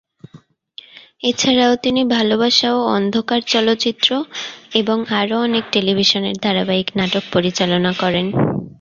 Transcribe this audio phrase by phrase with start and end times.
[1.23, 4.09] এছাড়াও তিনি ""ভালোবাসা-ও-অন্ধকার"" চলচ্চিত্র
[4.73, 8.25] এবং আরও অনেক টেলিভিশনের ধারাবাহিক নাটক পরিচালনা করেন।